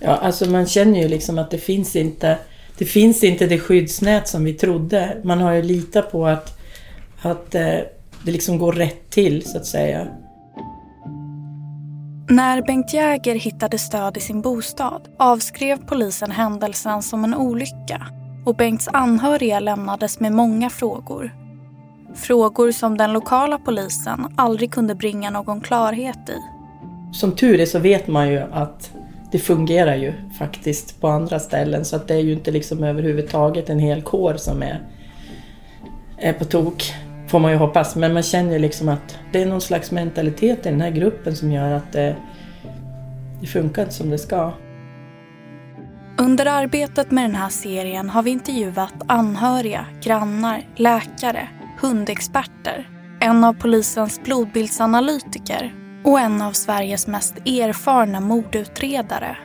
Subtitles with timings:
[0.00, 2.38] Ja, alltså man känner ju liksom att det finns inte
[2.78, 5.16] det finns inte det skyddsnät som vi trodde.
[5.24, 6.58] Man har ju litat på att,
[7.22, 7.62] att eh,
[8.24, 10.06] det liksom går rätt till, så att säga.
[12.28, 18.06] När Bengt Jäger hittade stöd i sin bostad avskrev polisen händelsen som en olycka
[18.46, 21.34] och Bengts anhöriga lämnades med många frågor.
[22.14, 26.36] Frågor som den lokala polisen aldrig kunde bringa någon klarhet i.
[27.12, 28.90] Som tur är så vet man ju att
[29.36, 33.70] det fungerar ju faktiskt på andra ställen så att det är ju inte liksom överhuvudtaget
[33.70, 34.80] en hel kår som är,
[36.18, 36.92] är på tok.
[37.28, 40.66] Får man ju hoppas, men man känner ju liksom att det är någon slags mentalitet
[40.66, 42.16] i den här gruppen som gör att det,
[43.40, 44.52] det funkar inte som det ska.
[46.18, 51.48] Under arbetet med den här serien har vi intervjuat anhöriga, grannar, läkare,
[51.80, 52.88] hundexperter,
[53.20, 59.36] en av polisens blodbildsanalytiker och en av Sveriges mest erfarna mordutredare.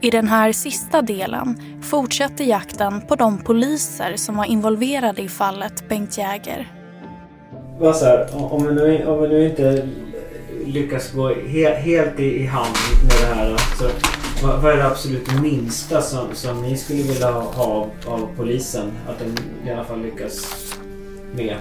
[0.00, 5.88] I den här sista delen fortsätter jakten på de poliser som var involverade i fallet
[5.88, 6.72] Bengt Jäger.
[7.80, 9.88] Här, om, vi nu, om vi nu inte
[10.66, 13.56] lyckas gå he, helt i, i hand med det här.
[13.78, 13.84] Så
[14.46, 18.92] vad, vad är det absolut minsta som, som ni skulle vilja ha av, av polisen?
[19.08, 20.64] Att de i alla fall lyckas
[21.34, 21.56] med?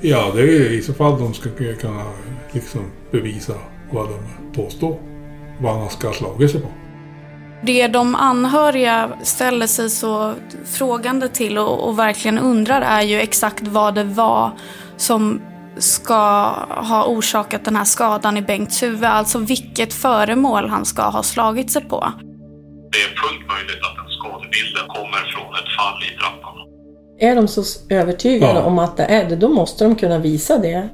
[0.00, 1.50] Ja, det är i så fall de ska
[1.80, 2.04] kunna
[2.52, 3.52] liksom bevisa
[3.92, 4.18] vad de
[4.62, 4.98] påstår.
[5.60, 6.68] Vad han ska ha slagit sig på.
[7.62, 10.34] Det de anhöriga ställer sig så
[10.64, 14.52] frågande till och, och, verkligen undrar är ju exakt vad det var
[14.96, 15.40] som
[15.78, 16.14] ska
[16.68, 19.04] ha orsakat den här skadan i Bengts huvud.
[19.04, 22.12] Alltså vilket föremål han ska ha slagit sig på.
[22.92, 26.54] Det är fullt möjligt att den skadebilden kommer från ett fall i trappan.
[27.18, 27.62] Är de så
[27.94, 28.62] övertygade ja.
[28.62, 30.88] om att det är det, då måste de kunna visa det.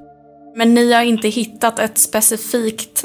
[0.56, 3.05] Men ni har inte hittat ett specifikt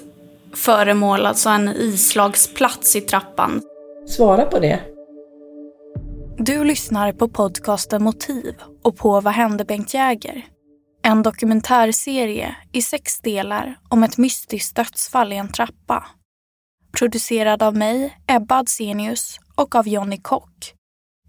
[0.53, 3.62] föremål, alltså en islagsplats i trappan?
[4.07, 4.79] Svara på det.
[6.38, 10.45] Du lyssnar på podcasten Motiv och på Vad hände Bengt Jäger?
[11.03, 16.06] En dokumentärserie i sex delar om ett mystiskt dödsfall i en trappa.
[17.00, 20.73] Producerad av mig, Ebba Adsenius och av Jonny Kock.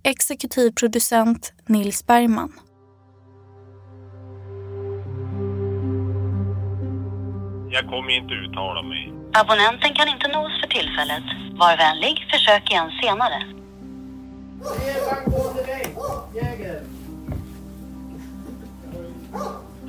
[0.04, 2.52] Exekutiv producent Nils Bergman.
[7.74, 9.12] Jag kommer inte uttala mig.
[9.32, 11.24] Abonnenten kan inte nås för tillfället.
[11.52, 13.42] Var vänlig, försök igen senare.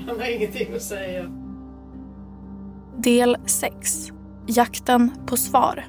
[0.07, 1.25] Han har ingenting att säga.
[2.97, 4.09] Del 6.
[4.45, 5.85] Jakten på svar.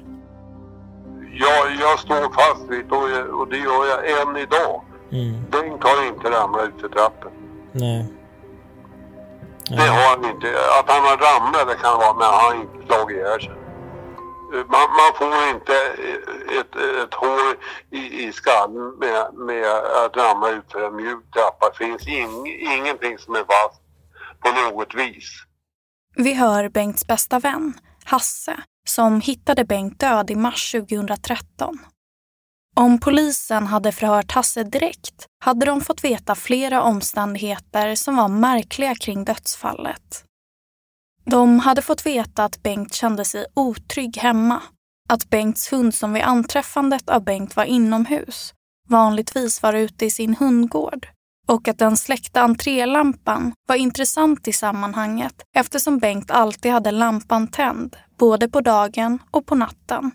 [1.33, 4.81] Ja, jag står fast vid och, och det gör jag än idag.
[5.11, 5.33] Mm.
[5.51, 7.31] Den kan inte ramla ut för trappen.
[7.71, 8.05] Nej.
[9.69, 10.47] Det har han inte.
[10.79, 13.55] Att han har ramlat det kan vara, men han har inte slagit ihjäl sig.
[14.51, 15.73] Man, man, får inte
[16.59, 17.57] ett, ett hår
[17.91, 19.65] i, i skallen med, med
[20.05, 21.69] att ramla ut för en mjuk trappa.
[21.69, 23.81] Det finns ing, ingenting som är fast
[24.39, 25.29] på något vis.
[26.15, 27.73] Vi hör Bengts bästa vän,
[28.05, 28.55] Hasse,
[28.87, 31.79] som hittade Bengt död i mars 2013.
[32.75, 38.95] Om polisen hade förhört Hasse direkt hade de fått veta flera omständigheter som var märkliga
[38.95, 40.23] kring dödsfallet.
[41.25, 44.61] De hade fått veta att Bengt kände sig otrygg hemma.
[45.09, 48.53] Att Bengts hund som vid anträffandet av Bengt var inomhus
[48.89, 51.07] vanligtvis var ute i sin hundgård
[51.47, 57.95] och att den släckta entrélampan var intressant i sammanhanget eftersom Bengt alltid hade lampan tänd,
[58.17, 60.11] både på dagen och på natten.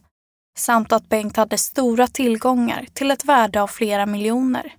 [0.58, 4.74] Samt att Bengt hade stora tillgångar till ett värde av flera miljoner.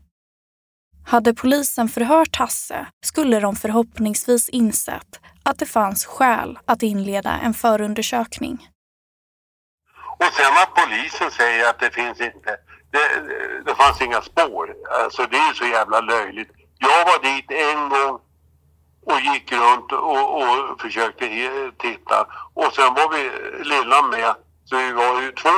[1.06, 7.54] Hade polisen förhört Hasse skulle de förhoppningsvis insett att det fanns skäl att inleda en
[7.54, 8.68] förundersökning.
[10.20, 12.58] Och sen att polisen säger att det finns inte,
[12.92, 13.06] det,
[13.66, 14.76] det fanns inga spår.
[15.04, 16.52] Alltså det är ju så jävla löjligt.
[16.78, 18.20] Jag var dit en gång
[19.06, 21.26] och gick runt och, och försökte
[21.78, 22.28] titta.
[22.54, 23.24] Och sen var vi
[23.64, 24.36] lilla med,
[24.72, 25.58] så vi var ju två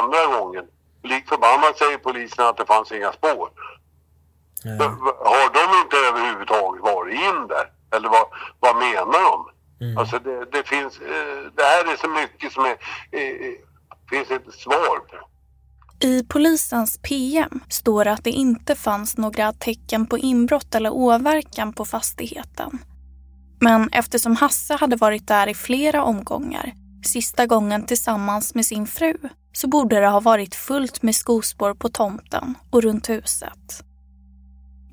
[0.00, 0.64] andra gången.
[1.02, 3.48] Lik förbannat säger polisen att det fanns inga spår.
[4.64, 4.84] Ja.
[5.32, 7.66] Har de inte överhuvudtaget varit in där?
[7.96, 8.26] Eller vad,
[8.60, 9.36] vad menar de?
[9.84, 9.98] Mm.
[9.98, 12.76] Alltså det, det finns, eh, det här är så mycket som är,
[13.10, 13.54] eh,
[14.10, 15.16] finns inte svar på.
[16.00, 21.72] I polisens PM står det att det inte fanns några tecken på inbrott eller åverkan
[21.72, 22.78] på fastigheten.
[23.60, 26.72] Men eftersom Hasse hade varit där i flera omgångar,
[27.04, 29.14] sista gången tillsammans med sin fru,
[29.52, 33.84] så borde det ha varit fullt med skospår på tomten och runt huset.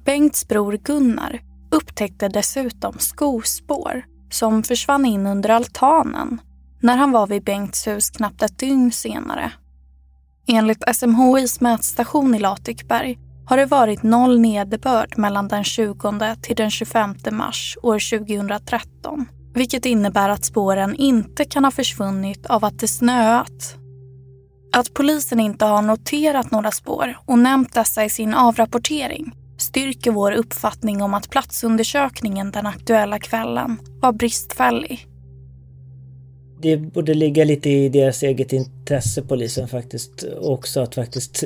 [0.05, 1.41] Bengts bror Gunnar
[1.71, 6.41] upptäckte dessutom skospår som försvann in under altanen
[6.79, 9.51] när han var vid Bengts hus knappt ett dygn senare.
[10.47, 16.71] Enligt SMHIs mätstation i Latikberg har det varit noll nederbörd mellan den 20 till den
[16.71, 19.25] 25 mars år 2013.
[19.53, 23.75] Vilket innebär att spåren inte kan ha försvunnit av att det snöat.
[24.73, 30.31] Att polisen inte har noterat några spår och nämnt dessa i sin avrapportering styrker vår
[30.31, 35.10] uppfattning om att platsundersökningen den aktuella kvällen var bristfällig.
[36.61, 41.43] Det borde ligga lite i deras eget intresse, polisen faktiskt, också att faktiskt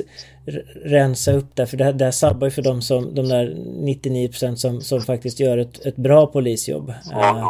[0.84, 1.66] rensa upp där.
[1.66, 5.00] För det här, det här sabbar ju för dem som, de där 99% som, som
[5.00, 6.88] faktiskt gör ett, ett bra polisjobb.
[6.88, 7.46] Uh,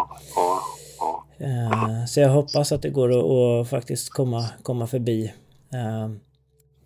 [1.41, 3.25] uh, så jag hoppas att det går att,
[3.61, 5.33] att faktiskt komma, komma förbi.
[5.75, 6.17] Uh,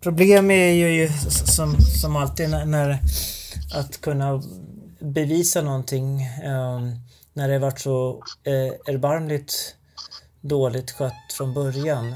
[0.01, 2.99] problem är ju som, som alltid när, när
[3.75, 4.41] att kunna
[4.99, 6.27] bevisa någonting
[7.33, 8.23] när det varit så
[8.87, 9.75] erbarmligt
[10.41, 12.15] dåligt skött från början.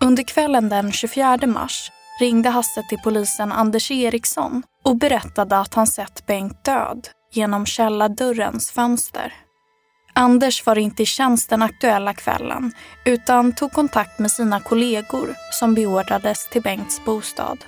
[0.00, 1.90] Under kvällen den 24 mars
[2.20, 8.70] ringde Hasse till polisen Anders Eriksson och berättade att han sett Bengt död genom källardörrens
[8.70, 9.32] fönster.
[10.12, 12.72] Anders var inte i tjänst den aktuella kvällen
[13.04, 17.58] utan tog kontakt med sina kollegor som beordrades till Bengts bostad.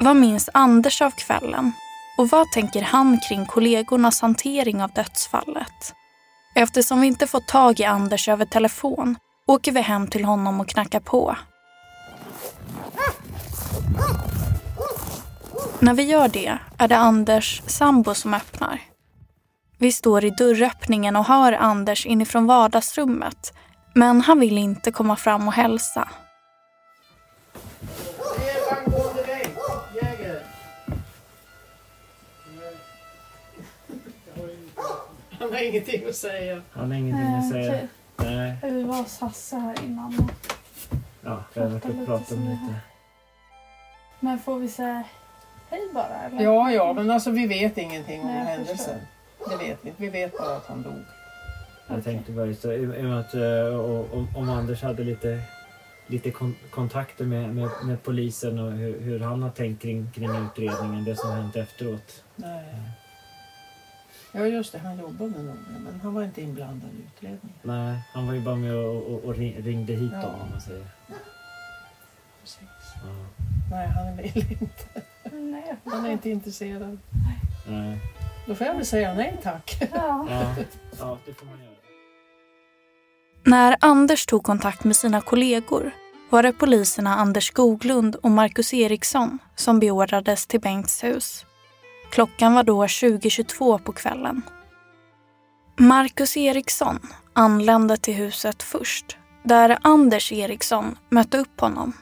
[0.00, 1.72] Vad minns Anders av kvällen
[2.18, 5.94] och vad tänker han kring kollegornas hantering av dödsfallet?
[6.54, 9.16] Eftersom vi inte fått tag i Anders över telefon
[9.46, 11.36] åker vi hem till honom och knackar på.
[15.80, 18.80] När vi gör det är det Anders sambo som öppnar.
[19.78, 23.52] Vi står i dörröppningen och hör Anders inifrån vardagsrummet
[23.94, 26.08] men han vill inte komma fram och hälsa.
[35.46, 36.62] Han har ingenting att säga.
[36.72, 37.88] Han har ingenting att säga.
[38.16, 38.56] Nej.
[38.62, 40.28] Vi var hos Hasse här innan.
[41.24, 42.74] Ja, vi har varit och pratat om lite.
[44.20, 45.02] Men får vi säga
[45.70, 46.42] hej bara eller?
[46.44, 48.98] Ja, ja, men alltså vi vet ingenting om Nej, jag händelsen.
[49.50, 50.02] Det vet vi inte.
[50.02, 50.92] Vi vet bara att han dog.
[51.88, 55.04] Jag tänkte bara just i i och med att eh, och- om, om Anders hade
[55.04, 55.40] lite,
[56.06, 60.30] lite kon kontakter med, med, med polisen och hur, hur han har tänkt kring, kring
[60.46, 62.24] utredningen, det som hänt efteråt.
[62.36, 62.64] Nej.
[64.36, 64.78] Ja, just det.
[64.78, 65.44] Han jobbade med
[65.84, 67.58] men han var inte inblandad i utredningen.
[67.62, 70.20] Nej, han var ju bara med och, och, och ring- ringde hit Ja.
[70.22, 70.86] dem om man säger.
[72.40, 72.60] Precis.
[72.94, 73.12] Ja.
[73.70, 75.02] Nej, han vill inte.
[75.32, 75.76] Nej.
[75.84, 76.98] Han är inte intresserad.
[77.68, 77.98] Nej.
[78.46, 79.76] Då får jag väl säga nej tack.
[79.94, 80.26] Ja.
[80.30, 80.54] Ja,
[80.98, 81.72] ja, det får man göra.
[83.44, 85.90] När Anders tog kontakt med sina kollegor
[86.30, 91.44] var det poliserna Anders Skoglund och Marcus Eriksson som beordrades till Bengts hus.
[92.16, 94.42] Klockan var då 20.22 på kvällen.
[95.78, 96.98] Marcus Eriksson
[97.32, 101.92] anlände till huset först, där Anders Eriksson mötte upp honom.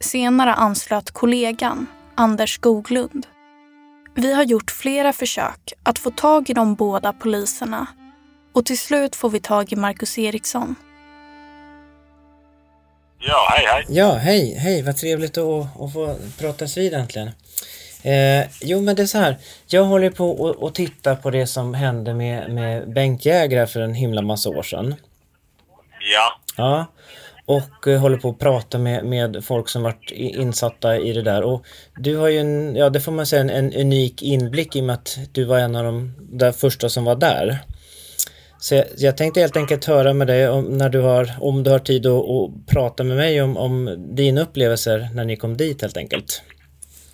[0.00, 3.26] Senare anslöt kollegan, Anders Skoglund.
[4.14, 7.86] Vi har gjort flera försök att få tag i de båda poliserna
[8.52, 10.74] och till slut får vi tag i Marcus Eriksson.
[13.18, 13.84] Ja, hej hej.
[13.88, 17.30] Ja, hej, hej, vad trevligt att, att få pratas vid äntligen.
[18.04, 19.36] Eh, jo men det är så här.
[19.66, 23.80] Jag håller på och, och tittar på det som hände med, med Bengt Jäger för
[23.80, 24.94] en himla massa år sedan.
[26.12, 26.40] Ja.
[26.56, 26.86] Ja.
[27.46, 31.42] Och eh, håller på att prata med, med folk som varit insatta i det där.
[31.42, 34.80] Och du har ju en, ja det får man säga, en, en unik inblick i
[34.80, 37.58] och med att du var en av de där första som var där.
[38.58, 41.70] Så jag, jag tänkte helt enkelt höra med dig om, när du har, om du
[41.70, 45.82] har tid att, att prata med mig om, om dina upplevelser när ni kom dit
[45.82, 46.42] helt enkelt.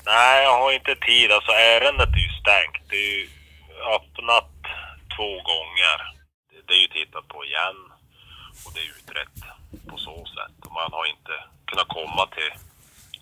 [0.07, 1.33] Nej, jag har inte tid.
[1.33, 2.77] Alltså ärendet är ju stängt.
[2.91, 3.29] Det är ju
[3.97, 4.51] öppnat
[5.17, 5.97] två gånger.
[6.67, 7.79] Det- är ju tittat på igen
[8.65, 9.39] och det är utrett
[9.91, 10.57] på så sätt.
[10.67, 11.35] Och man har inte
[11.67, 12.53] kunnat komma till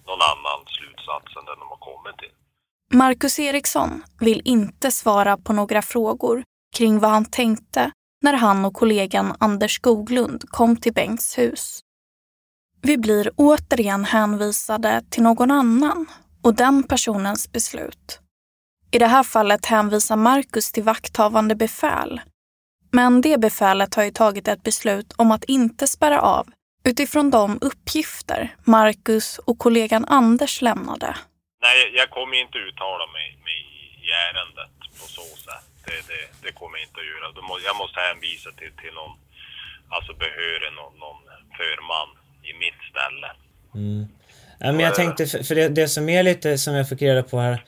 [0.07, 2.33] någon annan slutsats än den de har kommit till.
[2.93, 6.45] Marcus Eriksson vill inte svara på några frågor
[6.77, 7.91] kring vad han tänkte
[8.23, 11.81] när han och kollegan Anders Skoglund kom till Bengts hus.
[12.83, 16.07] Vi blir återigen hänvisade till någon annan
[16.43, 18.21] och den personens beslut.
[18.91, 22.21] I det här fallet hänvisar Marcus till vakthavande befäl.
[22.91, 26.47] Men det befälet har ju tagit ett beslut om att inte spärra av
[26.85, 31.17] utifrån de uppgifter Marcus och kollegan Anders lämnade.
[31.63, 33.61] Nej, jag kommer inte uttala mig, mig
[34.05, 35.65] i ärendet på så sätt.
[35.87, 37.63] Det, det, det kommer jag inte att göra.
[37.69, 39.15] Jag måste hänvisa till, till någon,
[39.89, 41.21] alltså behörig någon, någon
[41.59, 42.09] förman
[42.49, 43.31] i mitt ställe.
[43.75, 44.03] Mm.
[44.59, 47.23] Ja, men jag tänkte, för för det, det som är lite som jag fick reda
[47.23, 47.65] på här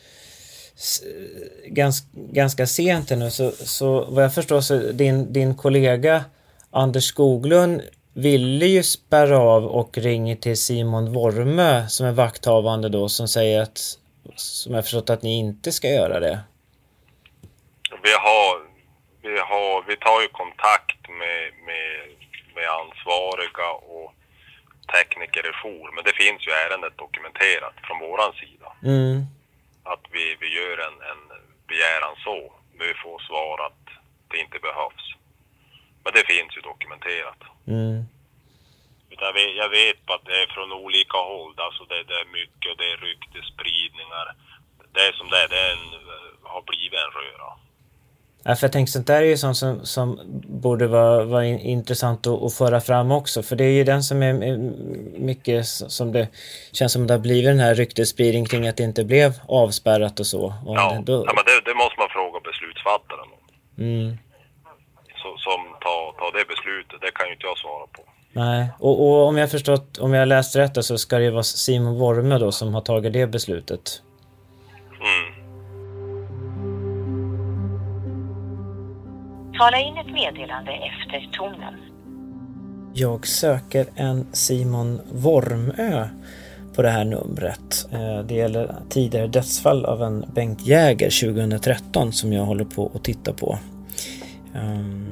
[1.67, 6.25] ganska, ganska sent nu så, så vad jag förstår så din, din kollega
[6.71, 7.83] Anders Skoglund
[8.15, 13.61] ville ju spärra av och ringer till Simon Wormö som är vakthavande då som säger
[13.63, 13.79] att
[14.37, 16.41] som jag förstått att ni inte ska göra det.
[18.03, 18.61] Vi har,
[19.23, 21.91] vi har, vi tar ju kontakt med, med,
[22.55, 24.15] med ansvariga och
[24.95, 25.87] tekniker i jour.
[25.95, 28.69] Men det finns ju ärendet dokumenterat från våran sida.
[28.83, 29.17] Mm.
[29.93, 31.23] Att vi, vi gör en, en
[31.69, 32.53] begäran så.
[32.77, 33.85] Men vi får svar att
[34.31, 35.07] det inte behövs.
[36.05, 37.41] Men det finns ju dokumenterat.
[37.67, 38.05] Mm.
[39.09, 41.55] Jag, vet, jag vet att det är från olika håll.
[41.57, 44.27] Alltså det, det är mycket och det är ryktesspridningar.
[44.93, 45.49] Det är som det är.
[45.49, 45.87] Det är en,
[46.43, 47.51] har blivit en röra.
[48.43, 50.21] Ja, för jag tänker sånt där är ju sånt som, som
[50.63, 53.43] borde vara, vara in, intressant att, att föra fram också.
[53.43, 54.57] För det är ju den som är är
[55.21, 56.29] mycket som det
[56.73, 60.27] känns som det har blivit den här ryktesspridning kring att det inte blev avspärrat och
[60.27, 60.45] så.
[60.67, 63.85] Och Ja, då, ja men det, det måste man fråga beslutsfattaren om.
[63.85, 64.19] mm,
[65.23, 67.01] Så, som tar, tar det beslutet.
[67.01, 68.03] Det kan ju inte jag svara på.
[68.33, 68.69] nej.
[68.79, 71.99] Och, och om jag förstått, om jag läst rätt så ska det ju vara Simon
[71.99, 74.03] Wormö då som har tagit det beslutet.
[75.01, 75.40] Mm.
[79.61, 81.75] Tala in ett meddelande efter tonen.
[82.95, 86.09] Jag söker en Simon Wormö
[86.77, 87.89] på det här numret.
[87.93, 93.05] Eh, Det gäller tidigare dödsfall av en Bengt Jäger 2013 som jag håller på att
[93.05, 93.59] titta på.
[94.55, 95.07] Ehm,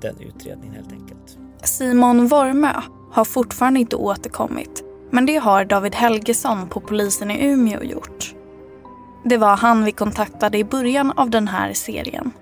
[0.00, 1.38] Den utredningen helt enkelt.
[1.62, 2.72] Simon Wormö
[3.12, 8.34] har fortfarande inte återkommit, men det har David Helgesson på polisen i Umeå gjort.
[9.24, 12.32] Det var han vi kontaktade i början av den här serien.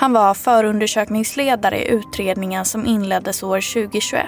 [0.00, 4.26] Han var förundersökningsledare i utredningen som inleddes år 2021.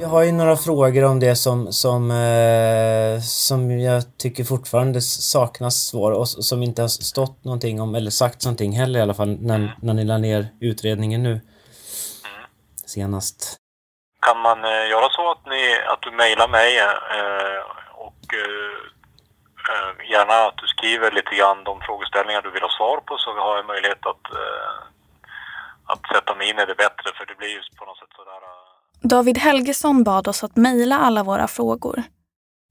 [0.00, 5.74] Jag har ju några frågor om det som, som, eh, som jag tycker fortfarande saknas
[5.74, 9.38] svar och som inte har stått någonting om eller sagt någonting heller i alla fall
[9.40, 11.40] när, när ni la ner utredningen nu.
[12.86, 13.56] Senast.
[14.26, 17.60] Kan man eh, göra så att, ni, att du mejlar mig eh,
[17.94, 18.97] och eh,
[19.70, 23.28] Eh, gärna att du skriver lite grann de frågeställningar du vill ha svar på så
[23.46, 24.78] har jag möjlighet att, eh,
[25.92, 28.42] att sätta mig in i det bättre för det blir ju på något sätt sådär
[28.50, 32.02] eh, David Helgesson bad oss att mejla alla våra frågor.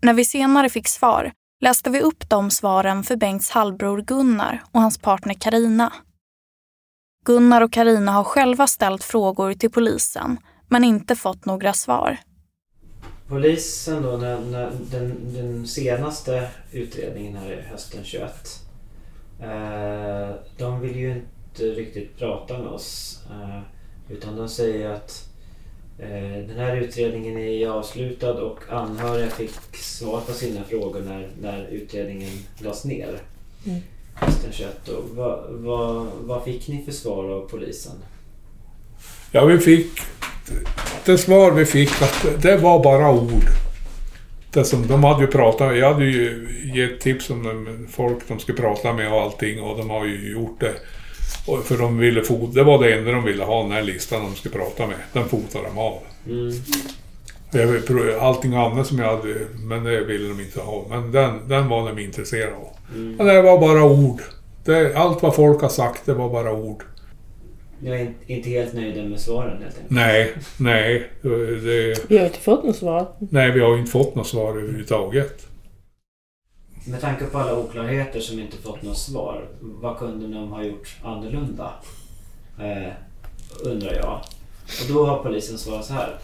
[0.01, 4.81] När vi senare fick svar läste vi upp de svaren för Bengts halvbror Gunnar och
[4.81, 5.93] hans partner Karina.
[7.25, 10.37] Gunnar och Karina har själva ställt frågor till polisen
[10.69, 12.17] men inte fått några svar.
[13.27, 18.31] Polisen då, när, när den, den senaste utredningen här i hösten 21.
[19.41, 23.19] Eh, de vill ju inte riktigt prata med oss.
[23.29, 23.61] Eh,
[24.09, 25.29] utan de säger att
[25.99, 31.67] eh, den här utredningen är avslutad och anhöriga fick svar på sina frågor när, när
[31.67, 33.21] utredningen lades ner.
[33.65, 33.81] Mm.
[34.13, 34.87] Hösten 21.
[34.87, 37.95] Och vad, vad, vad fick ni för svar av polisen?
[39.31, 39.99] Ja, vi fick...
[41.05, 43.45] Det svar vi fick att det var bara ord.
[44.53, 48.39] Det som, de hade ju pratat Jag hade ju gett tips om de, folk de
[48.39, 50.73] skulle prata med och allting och de har ju gjort det.
[51.47, 54.23] Och för de ville fota, det var det enda de ville ha, den här listan
[54.23, 54.97] de skulle prata med.
[55.13, 55.99] Den fotade de av.
[56.27, 56.51] Mm.
[58.19, 60.85] Allting annat som jag hade, men det ville de inte ha.
[60.89, 62.69] Men den, den var de intresserade av.
[62.95, 63.19] Mm.
[63.19, 64.21] Och det var bara ord.
[64.65, 66.83] Det, allt vad folk har sagt, det var bara ord.
[67.83, 69.89] Jag är in- inte helt nöjda med svaren helt enkelt.
[69.91, 71.09] Nej, nej.
[71.21, 73.07] Det, Vi har inte fått något svar.
[73.19, 75.47] nej, vi har inte fått något svar överhuvudtaget.
[76.87, 80.95] Med tanke på alla oklarheter som inte fått något svar, vad kunde de ha gjort
[81.03, 81.71] annorlunda?
[82.59, 82.91] Eh,
[83.63, 84.19] undrar jag.
[84.81, 86.17] Och då har polisen svarat så här.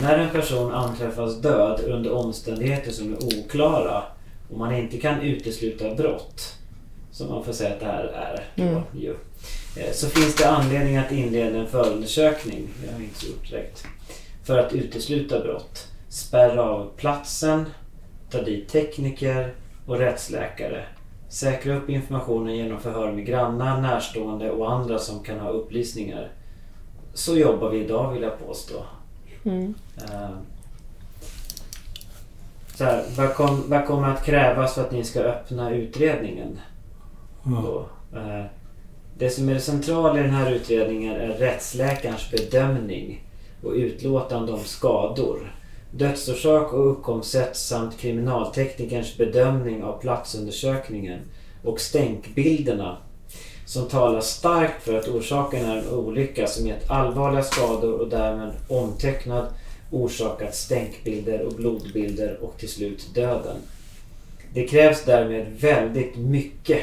[0.00, 4.02] När en person anträffas död under omständigheter som är oklara
[4.50, 6.54] och man inte kan utesluta brott,
[7.10, 8.82] som man får säga att det här är, då, Mm.
[8.98, 9.16] ju, eh,
[9.92, 13.86] så finns det anledning att inleda en förundersökning, det har vi inte gjort direkt,
[14.44, 15.88] för att utesluta brott.
[16.08, 17.66] Spärra av platsen,
[18.30, 19.54] ta dit tekniker
[19.86, 20.84] och rättsläkare.
[21.28, 26.32] Säkra upp informationen genom förhör med grannar, närstående och andra som kan ha upplysningar.
[27.14, 28.84] Så jobbar vi idag vill jag påstå.
[29.44, 29.74] Mm.
[29.96, 30.30] Eh,
[32.74, 36.60] Så här, vad, kom, vad kommer att krävas för att ni ska öppna utredningen?
[37.44, 37.86] Då?
[38.14, 38.44] Eh,
[39.18, 43.22] det som är det centrala i den här utredningen är rättsläkarens bedömning
[43.62, 45.54] och utlåtande om skador.
[45.90, 51.20] Dödsorsak och uppkomstsätt samt kriminalteknikerns bedömning av platsundersökningen
[51.64, 52.96] och stänkbilderna
[53.66, 58.52] som talar starkt för att orsaken är en olycka som gett allvarliga skador och därmed
[58.68, 59.46] omtecknad
[59.90, 63.56] orsakat stänkbilder och blodbilder och till slut döden.
[64.54, 66.80] Det krävs därmed väldigt mycket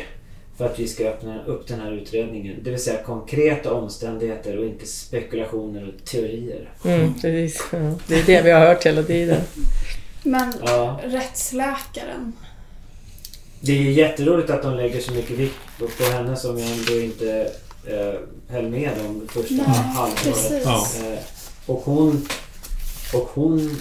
[0.58, 2.56] för att vi ska öppna upp den här utredningen.
[2.64, 6.70] Det vill säga konkreta omständigheter och inte spekulationer och teorier.
[6.86, 7.64] Mm, precis.
[7.72, 9.42] Ja, det är det vi har hört hela tiden.
[10.24, 11.00] Men Ja.
[11.04, 12.34] rättsläkaren,
[13.62, 17.00] Det är jätteroligt att de lägger så mycket vikt på, på henne som jag ändå
[17.00, 17.52] inte
[17.88, 18.20] eh,
[18.56, 20.24] höll med om första Nej, halvåret.
[20.24, 20.62] precis.
[20.66, 20.88] Ja.
[21.04, 21.20] Eh,
[21.66, 22.28] och hon,
[23.14, 23.78] och hon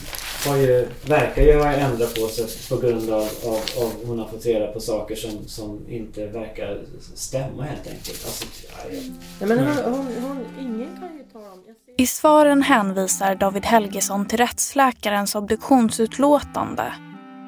[0.47, 4.27] har ju, verkar ju ha ändrat på sig på grund av, av, av hon har
[4.29, 6.81] fått reda på saker som, som inte verkar
[7.15, 8.25] stämma helt enkelt.
[8.25, 9.03] Alltså, ja, jag-
[9.49, 11.25] Nej, men hon, hon, hon, ingen kan ju.
[11.33, 16.93] Jag ser- I svaren hänvisar David Helgesson till rättsläkarens obduktionsutlåtande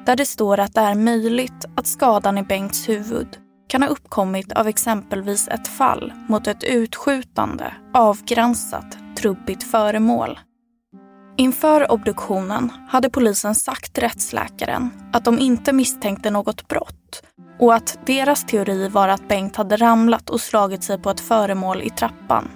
[0.05, 3.27] där det står att det är möjligt att skadan i Bengts huvud
[3.67, 10.39] kan ha uppkommit av exempelvis ett fall mot ett utskjutande, avgränsat, trubbigt föremål.
[11.37, 17.23] Inför obduktionen hade polisen sagt rättsläkaren att de inte misstänkte något brott
[17.59, 21.81] och att deras teori var att Bengt hade ramlat och slagit sig på ett föremål
[21.81, 22.49] i trappan.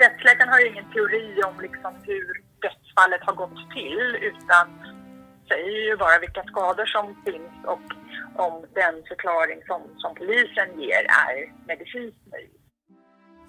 [0.00, 2.26] Rättsläkaren har ju ingen teori om liksom hur
[2.62, 4.66] dödsfallet har gått till utan
[5.48, 7.86] säger ju bara vilka skador som finns och
[8.46, 12.60] om den förklaring som, som polisen ger är medicinskt möjlig.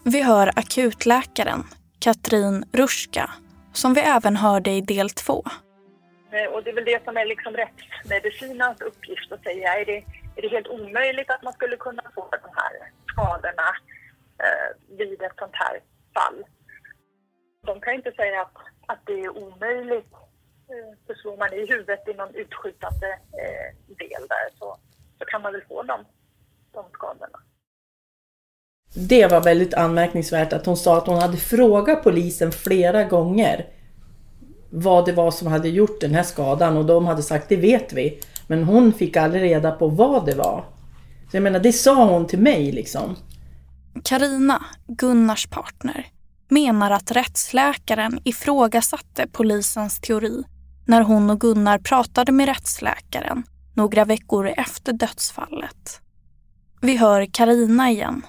[0.03, 1.63] Vi hör akutläkaren,
[1.99, 3.29] Katrin Ruska,
[3.77, 5.43] som vi även hörde i del två.
[6.31, 9.79] Eh, och det är väl det som är liksom rättsmedicinens uppgift att säga.
[9.81, 9.97] Är det,
[10.35, 12.73] är det helt omöjligt att man skulle kunna få de här
[13.11, 13.69] skadorna
[14.43, 15.79] eh, vid ett sånt här
[16.13, 16.43] fall?
[17.65, 18.57] De kan ju inte säga att,
[18.88, 20.13] att det är omöjligt.
[20.71, 23.07] Eh, för slår man i huvudet i någon utskjutande
[23.41, 24.77] eh, del där så,
[25.19, 26.05] så kan man väl få de,
[26.73, 27.39] de skadorna.
[28.97, 33.65] Det var väldigt anmärkningsvärt att hon sa att hon hade frågat polisen flera gånger
[34.69, 37.93] vad det var som hade gjort den här skadan och de hade sagt det vet
[37.93, 38.19] vi.
[38.47, 40.65] Men hon fick aldrig reda på vad det var.
[41.31, 43.15] Så jag menar, det sa hon till mig liksom.
[44.03, 46.05] Karina, Gunnars partner,
[46.47, 50.43] menar att rättsläkaren ifrågasatte polisens teori
[50.86, 56.01] när hon och Gunnar pratade med rättsläkaren några veckor efter dödsfallet.
[56.81, 58.21] Vi hör Karina igen.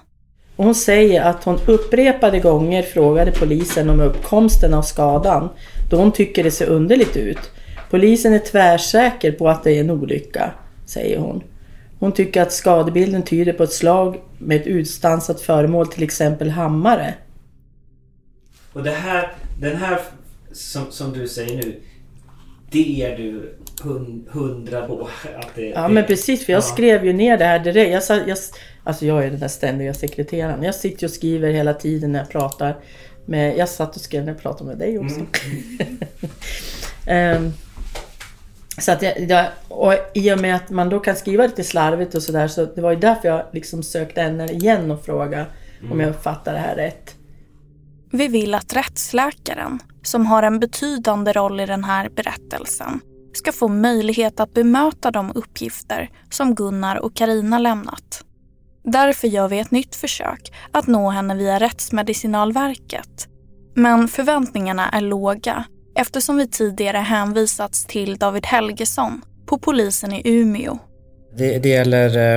[0.56, 5.48] Och hon säger att hon upprepade gånger frågade polisen om uppkomsten av skadan
[5.90, 7.50] då hon tycker det ser underligt ut.
[7.90, 10.52] Polisen är tvärsäker på att det är en olycka,
[10.86, 11.42] säger hon.
[11.98, 17.14] Hon tycker att skadebilden tyder på ett slag med ett utstansat föremål, till exempel hammare.
[18.72, 20.00] Och det här, den här
[20.52, 21.80] som, som du säger nu,
[22.70, 23.58] det är du
[24.28, 25.08] hundra på
[25.38, 25.66] att det...
[25.66, 26.66] Ja det, men precis, för jag ja.
[26.66, 27.92] skrev ju ner det här direkt.
[27.92, 28.38] Jag, sa- jag,
[28.84, 30.62] alltså jag är den där ständiga sekreteraren.
[30.62, 32.76] Jag sitter och skriver hela tiden när jag pratar.
[33.26, 35.16] Med, jag satt och skrev när jag pratade med dig också.
[35.16, 35.28] Mm.
[37.06, 37.52] Ehm,
[38.78, 42.14] så att jag, jag, och i och med att man då kan skriva lite slarvigt
[42.14, 45.46] och sådär så det var ju därför jag liksom sökte henne igen och frågade
[45.90, 47.14] om jag fattar det här rätt.
[48.10, 53.00] Vi vill att rättsläkaren, som har en betydande roll i den här berättelsen,
[53.36, 58.24] ska få möjlighet att bemöta de uppgifter som Gunnar och Karina lämnat.
[58.84, 63.28] Därför gör vi ett nytt försök att nå henne via Rättsmedicinalverket.
[63.74, 70.78] Men förväntningarna är låga eftersom vi tidigare hänvisats till David Helgesson på polisen i Umeå.
[71.36, 72.36] Det, det gäller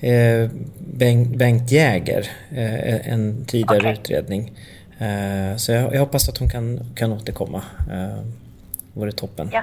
[0.00, 3.92] eh, Bengt, Bengt Jäger, eh, en tidigare okay.
[3.92, 4.52] utredning.
[4.98, 7.62] Eh, så jag, jag, hoppas att hon kan, kan återkomma.
[7.92, 8.24] Eh,
[8.92, 9.50] vore toppen.
[9.52, 9.62] Ja.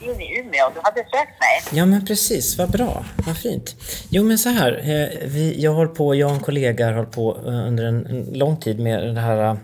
[0.00, 0.70] i Umeå.
[0.74, 1.78] Du hade sökt mig.
[1.78, 2.58] Ja, men precis.
[2.58, 3.04] Vad bra.
[3.26, 3.76] Vad fint.
[4.10, 4.72] Jo, men så här.
[4.72, 8.28] Eh, vi, jag har på, jag och en kollega har hållit på eh, under en,
[8.32, 9.56] lång tid med det här eh,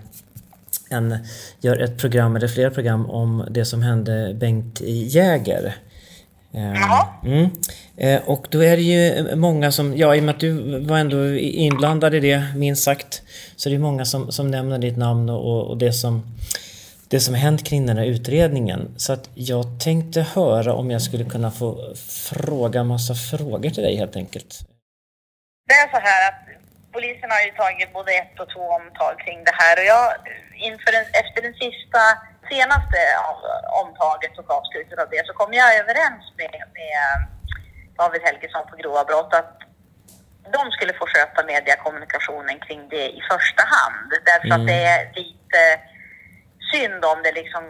[0.90, 1.18] en,
[1.60, 5.76] gör ett program, eller flera program om det som hände Bengt Jäger.
[7.24, 7.50] Mm.
[8.24, 11.34] Och då är det ju många som, ja i och med att du var ändå
[11.36, 13.22] inblandad i det minst sagt,
[13.56, 16.22] så det är många som, som nämner ditt namn och, och det som
[17.10, 18.94] det som hänt kring den här utredningen.
[18.96, 21.94] Så att jag tänkte höra om jag skulle kunna få
[22.32, 24.50] fråga massa frågor till dig helt enkelt.
[25.68, 26.40] Det är så här att
[26.92, 30.06] polisen har ju tagit både ett och två omtag kring det här och jag
[30.68, 32.02] inför den, efter den sista
[32.52, 33.00] senaste
[33.82, 37.06] omtaget och avslutet av det så kom jag överens med, med
[37.98, 39.52] David Helgesson på grova brott att
[40.56, 44.08] de skulle få sköta mediakommunikationen kring det i första hand.
[44.30, 44.60] Därför mm.
[44.60, 45.60] att det är lite
[46.74, 47.64] synd om det liksom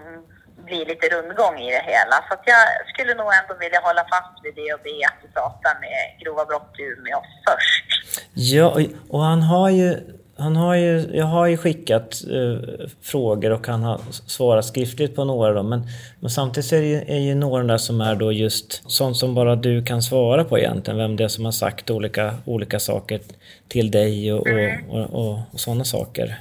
[0.68, 2.16] blir lite rundgång i det hela.
[2.28, 2.62] Så att jag
[2.92, 6.44] skulle nog ändå vilja hålla fast vid det och be att du pratar med Grova
[6.44, 7.86] brott i Umeå först.
[8.34, 8.66] Ja,
[9.08, 9.88] och han har ju
[10.36, 15.24] han har ju, jag har ju skickat eh, frågor och han har svarat skriftligt på
[15.24, 15.68] några av dem.
[15.68, 15.86] Men,
[16.20, 19.34] men samtidigt är det ju, är ju några där som är då just sånt som
[19.34, 20.98] bara du kan svara på egentligen.
[20.98, 23.20] Vem det är som har sagt olika, olika saker
[23.68, 24.90] till dig och, mm.
[24.90, 26.38] och, och, och, och sådana saker.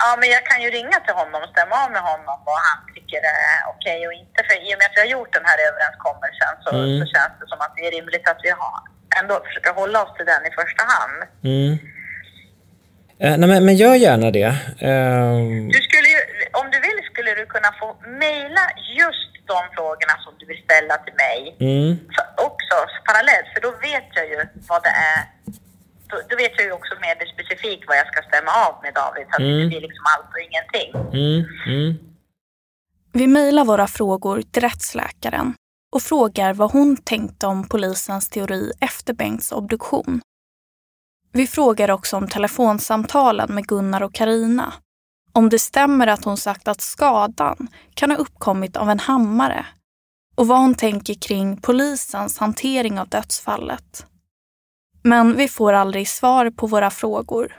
[0.00, 2.80] Ja, men jag kan ju ringa till honom och stämma av med honom vad han
[2.94, 4.38] tycker är okej och inte.
[4.46, 6.98] För i och med att vi har gjort den här överenskommelsen så, mm.
[7.00, 8.76] så känns det som att det är rimligt att vi har,
[9.20, 11.18] ändå försöker hålla oss till den i första hand.
[11.52, 11.72] Mm.
[13.22, 14.50] Eh, nej, men, men gör gärna det.
[14.90, 15.38] Uh...
[15.76, 16.20] Du skulle ju,
[16.60, 17.88] om du vill skulle du kunna få
[18.26, 18.64] mejla
[19.02, 21.90] just de frågorna som du vill ställa till mig mm.
[22.48, 22.76] också
[23.08, 25.20] parallellt, för då vet jag ju vad det är
[26.08, 29.26] då, då, vet jag ju också mer specifikt vad jag ska stämma av med David.
[29.30, 29.60] Så att mm.
[29.60, 30.90] det blir liksom allt och ingenting.
[31.20, 31.44] Mm.
[31.66, 32.14] Mm.
[33.12, 35.54] Vi mejlar våra frågor till rättsläkaren
[35.92, 40.20] och frågar vad hon tänkte om polisens teori efter Bengts obduktion.
[41.32, 44.72] Vi frågar också om telefonsamtalen med Gunnar och Karina.
[45.32, 49.66] Om det stämmer att hon sagt att skadan kan ha uppkommit av en hammare
[50.34, 54.06] och vad hon tänker kring polisens hantering av dödsfallet.
[55.04, 57.52] Men vi får aldrig svar på våra frågor.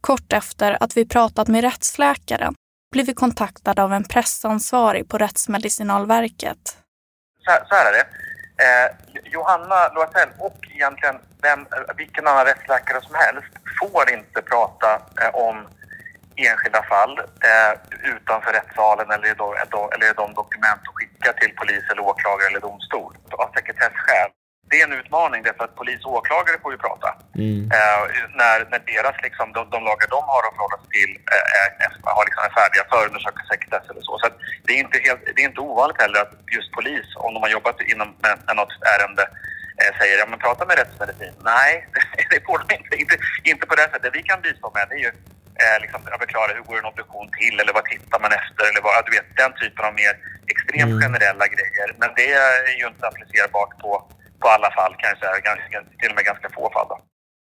[0.00, 2.54] Kort efter att vi pratat med rättsläkaren
[2.92, 6.78] blir vi kontaktade av en pressansvarig på Rättsmedicinalverket.
[7.44, 8.06] Så, så här är det.
[8.64, 8.88] Eh,
[9.32, 15.34] Johanna Loatell och egentligen vem, eh, vilken annan rättsläkare som helst får inte prata eh,
[15.34, 15.56] om
[16.36, 17.72] enskilda fall eh,
[18.12, 19.54] utanför rättssalen eller i, de,
[19.94, 24.30] eller de dokument de skickar till polis eller åklagare eller domstol av sekretesskäl
[24.70, 27.08] det är en utmaning därför att polis och åklagare får ju prata.
[27.44, 27.60] Mm.
[27.76, 28.02] Eh,
[28.40, 31.90] när, när deras, liksom, de, de lagar de har att förhålla sig till eh, är,
[32.16, 34.12] har liksom är färdiga, förundersökningssekretess eller så.
[34.22, 34.26] Så
[34.66, 37.52] det, är inte helt, det är inte ovanligt heller att just polis, om de har
[37.56, 39.24] jobbat inom med, med något ärende,
[39.80, 41.34] eh, säger ja men prata med rättsmedicin.
[41.52, 41.72] Nej,
[42.30, 42.94] det får de inte.
[43.02, 43.16] Inte,
[43.50, 44.02] inte på det sättet.
[44.06, 45.12] Det vi kan bistå med det är ju
[45.62, 48.82] eh, liksom, att förklara hur går en obduktion till eller vad tittar man efter eller
[48.86, 50.14] vad, du vet, den typen av mer
[50.54, 51.02] extremt Mm.
[51.04, 51.88] generella grejer.
[52.00, 53.90] Men det är ju inte applicerbart på,
[54.40, 56.86] på alla fall kan jag säga, ganska, till och med ganska få fall.
[56.88, 56.98] Då.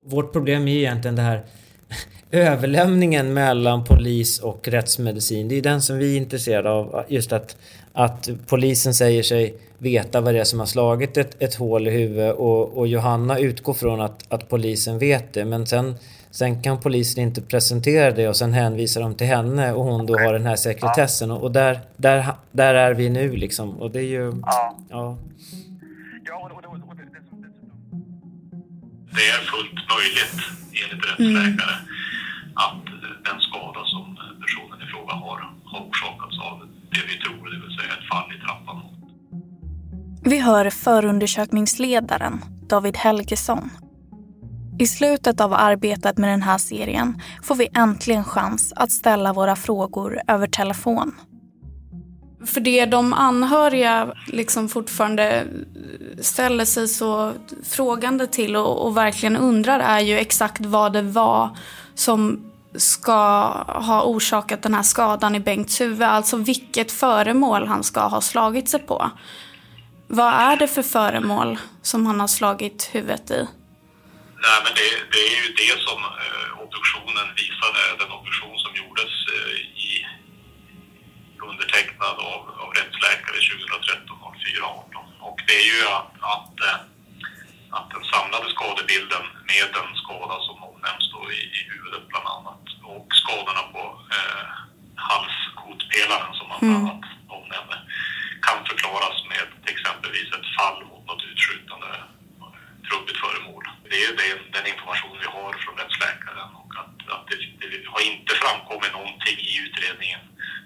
[0.07, 1.43] Vårt problem är egentligen det här
[2.31, 5.49] överlämningen mellan polis och rättsmedicin.
[5.49, 7.05] Det är den som vi är intresserade av.
[7.09, 7.57] Just att,
[7.93, 11.91] att polisen säger sig veta vad det är som har slagit ett, ett hål i
[11.91, 15.45] huvudet och, och Johanna utgår från att, att polisen vet det.
[15.45, 15.95] Men sen,
[16.31, 20.19] sen kan polisen inte presentera det och sen hänvisar de till henne och hon då
[20.19, 21.31] har den här sekretessen.
[21.31, 23.81] Och, och där, där, där är vi nu liksom.
[23.81, 24.33] Och det är ju...
[24.47, 24.77] Ja.
[24.91, 25.17] ja.
[29.17, 30.39] Det är fullt möjligt
[30.81, 31.77] enligt rättsläkare
[32.55, 32.85] att
[33.25, 37.77] den skada som personen i fråga har, har orsakats av det vi tror, det vill
[37.79, 38.83] säga ett fall i trappan.
[40.25, 43.71] Vi hör förundersökningsledaren David Helgesson.
[44.79, 49.57] I slutet av arbetet med den här serien får vi äntligen chans att ställa våra
[49.57, 51.15] frågor över telefon.
[52.47, 55.47] För det de anhöriga liksom fortfarande
[56.21, 57.33] ställer sig så
[57.71, 61.59] frågande till och, och verkligen undrar är ju exakt vad det var
[61.95, 63.13] som ska
[63.67, 66.03] ha orsakat den här skadan i Bengts huvud.
[66.03, 69.11] Alltså vilket föremål han ska ha slagit sig på.
[70.07, 73.49] Vad är det för föremål som han har slagit huvudet i?
[74.47, 79.13] Nej, men det, det är ju det som eh, obduktionen visade, den obduktion som gjordes
[79.35, 79.74] eh,
[81.55, 85.05] undertecknad av, av rättsläkare 2013 04 18.
[85.29, 86.81] Och det är ju att, att, eh,
[87.77, 92.65] att den samlade skadebilden med den skada som omnämns då i, i huvudet bland annat
[92.93, 93.83] och skadorna på
[94.17, 94.47] eh,
[95.11, 97.07] halskotpelaren som man bland annat
[97.39, 97.81] omnämner
[98.47, 101.91] kan förklaras med exempelvis ett fall mot något utskjutande
[102.89, 103.65] trubbigt föremål.
[103.91, 108.03] Det är den, den information vi har från rättsläkaren och att, att det, det har
[108.13, 110.23] inte framkommit någonting i utredningen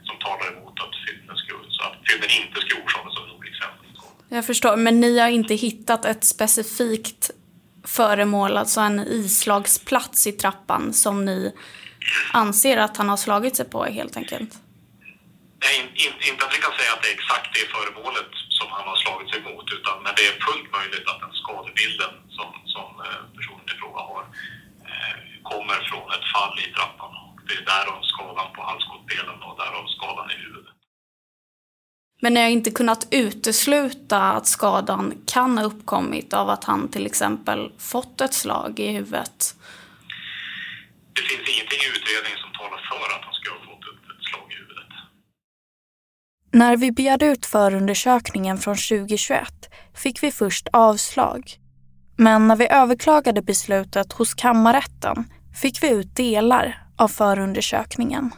[0.09, 4.03] som talar emot att fynden skulle, så att fynden inte skulle orsakas av en olyckshändelse.
[4.37, 7.31] Jag förstår, men ni har inte hittat ett specifikt
[7.85, 11.53] föremål, alltså en islagsplats i trappan som ni
[12.33, 14.53] anser att han har slagit sig på helt enkelt?
[15.65, 18.69] Nej, in, in, inte att vi kan säga att det är exakt det föremålet som
[18.77, 21.21] han har slagit sig mot, utan men det är fullt möjligt att
[21.79, 24.23] den skadebilden som, som eh, personen i fråga har
[24.91, 27.13] eh, kommer från ett fall i trappan.
[27.25, 30.75] Och det är därav skadan på halskotdelen och därav skadan i huvudet.
[32.21, 37.07] Men ni har inte kunnat utesluta att skadan kan ha uppkommit av att han till
[37.07, 39.55] exempel fått ett slag i huvudet?
[41.15, 44.25] Det finns ingenting i utredningen som talar för att han skulle ha fått ett, ett
[44.31, 44.93] slag i huvudet.
[46.53, 51.59] När vi begärde ut förundersökningen från 2021 fick vi först avslag.
[52.21, 55.25] Men när vi överklagade beslutet hos kammarrätten
[55.63, 58.31] fick vi ut delar av förundersökningen.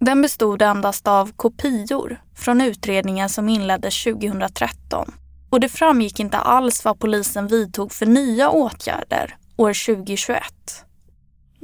[0.00, 5.12] Den bestod endast av kopior från utredningen som inleddes 2013
[5.50, 10.42] och det framgick inte alls vad polisen vidtog för nya åtgärder år 2021.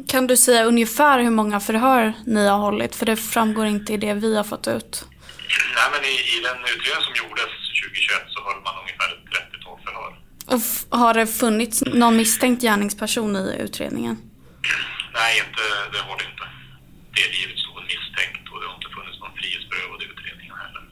[0.09, 2.94] Kan du säga ungefär hur många förhör ni har hållit?
[2.94, 5.05] För det framgår inte i det vi har fått ut.
[5.77, 7.51] Nej, men i, i den utredning som gjordes
[7.83, 9.54] 2021 så höll man ungefär ett 30-tal förhör.
[10.47, 10.61] Och
[10.99, 14.17] har det funnits någon misstänkt gärningsperson i utredningen?
[15.15, 16.47] Nej, inte, det har det inte.
[17.15, 20.83] Delgivits någon misstänkt och det har inte funnits någon frihetsberövad i utredningen heller.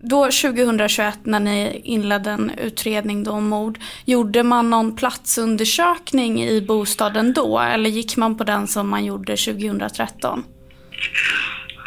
[0.00, 7.32] Då 2021 när ni inledde en utredning om mord, gjorde man någon platsundersökning i bostaden
[7.32, 10.44] då eller gick man på den som man gjorde 2013?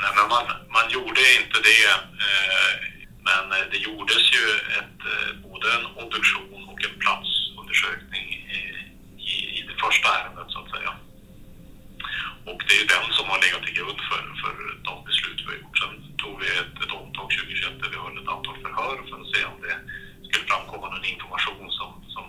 [0.02, 1.86] Nej, men man, man gjorde inte det.
[2.26, 2.72] Eh,
[3.28, 4.46] men det gjordes ju
[4.80, 8.26] ett, eh, både en obduktion och en platsundersökning
[8.58, 8.62] i,
[9.32, 10.92] i, i det första ärendet så att säga.
[12.50, 14.54] Och det är den som har legat till grund för, för
[14.90, 15.78] de beslut vi har gjort.
[15.82, 19.32] Sen tog vi ett, ett omtag 2021 där vi höll ett antal förhör för att
[19.34, 19.76] se om det
[20.28, 22.26] skulle framkomma någon information som, som,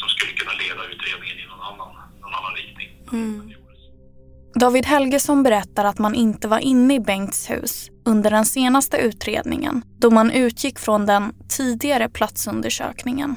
[0.00, 1.92] som skulle kunna leda utredningen i någon annan,
[2.22, 2.90] någon annan riktning.
[4.60, 9.82] David Helgesson berättar att man inte var inne i Bengts hus under den senaste utredningen
[9.98, 13.36] då man utgick från den tidigare platsundersökningen.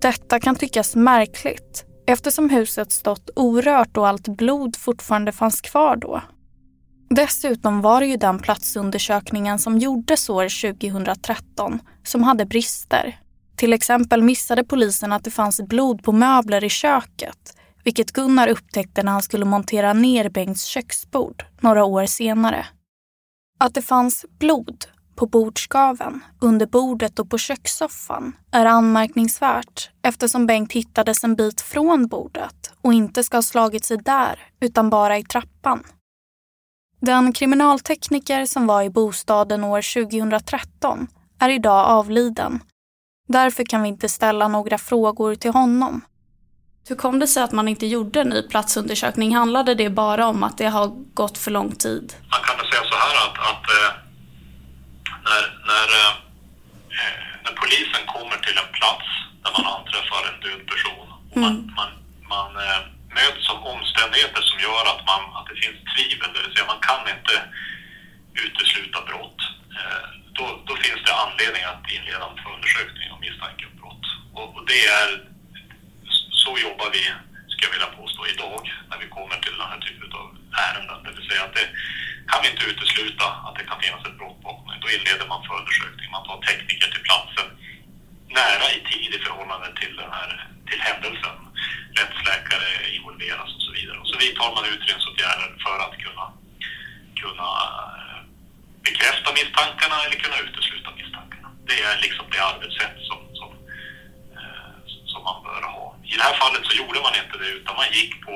[0.00, 6.22] Detta kan tyckas märkligt eftersom huset stått orört och allt blod fortfarande fanns kvar då.
[7.10, 13.20] Dessutom var det ju den platsundersökningen som gjordes år 2013 som hade brister.
[13.56, 17.57] Till exempel missade polisen att det fanns blod på möbler i köket
[17.88, 22.66] vilket Gunnar upptäckte när han skulle montera ner Bengts köksbord några år senare.
[23.58, 24.84] Att det fanns blod
[25.16, 32.06] på bordskaven, under bordet och på kökssoffan är anmärkningsvärt eftersom Bengt hittades en bit från
[32.06, 35.84] bordet och inte ska ha slagit sig där utan bara i trappan.
[37.00, 41.06] Den kriminaltekniker som var i bostaden år 2013
[41.38, 42.60] är idag avliden.
[43.28, 46.00] Därför kan vi inte ställa några frågor till honom.
[46.88, 49.34] Hur kom det sig att man inte gjorde en ny platsundersökning?
[49.36, 52.06] Handlade det bara om att det har gått för lång tid?
[52.30, 53.90] Man kan väl säga så här att, att eh,
[55.28, 56.12] när, när, eh,
[57.44, 59.06] när polisen kommer till en plats
[59.42, 61.74] där man anträffar en död person och man, Mm.
[61.80, 61.90] man,
[62.34, 62.80] man eh,
[63.18, 66.82] möts av omständigheter som gör att, man, att det finns tvivel, det vill säga man
[66.90, 67.34] kan inte
[68.44, 69.40] utesluta brott.
[70.38, 74.06] Då, då finns det anledning att inleda en förundersökning om misstanke om brott.
[74.38, 75.08] Och, och det är,
[76.48, 77.02] så jobbar vi,
[77.52, 80.26] ska jag vilja påstå, idag när vi kommer till den här typen av
[80.66, 80.98] ärenden.
[81.04, 81.68] Det vill säga att det
[82.30, 84.68] kan vi inte utesluta att det kan finnas ett brott bakom.
[84.82, 86.08] Då inleder man förundersökning.
[86.16, 87.48] Man tar tekniker till platsen
[88.40, 90.30] nära i tid i förhållande till, den här,
[90.68, 91.36] till händelsen.
[92.00, 93.98] Rättsläkare involveras och så vidare.
[94.02, 96.26] Och så vidtar man utredningsåtgärder för att kunna,
[97.22, 97.48] kunna
[98.00, 98.20] eh,
[98.86, 101.48] bekräfta misstankarna eller kunna utesluta misstankarna.
[101.68, 103.50] Det är liksom det arbetssätt som, som,
[104.38, 104.76] eh,
[105.12, 105.97] som man bör ha.
[106.12, 108.34] I det här fallet så gjorde man inte det utan man gick på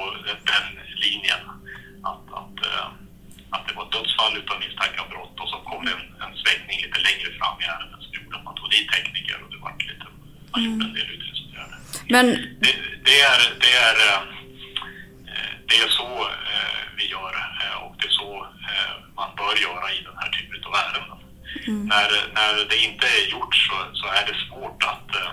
[0.51, 0.65] den,
[1.05, 1.43] linjen
[2.11, 2.89] att, att, eh,
[3.55, 6.79] att det var dödsfall utan misstanke om brott och så kom det en, en svängning
[6.85, 9.73] lite längre fram i ärendet som gjorde att man tog dit tekniker och det var
[9.91, 10.07] lite,
[10.53, 11.79] man gjorde en del utredningsåtgärder.
[12.15, 12.27] Men
[12.65, 12.75] Det,
[13.09, 14.21] det, är, det, är, eh,
[15.69, 16.09] det är så
[16.55, 17.35] eh, vi gör
[17.85, 18.47] och det är så
[19.17, 21.19] man bör göra i den här typen av ärenden.
[21.67, 25.33] När, när det inte är gjort så, så är det svårt att, eh,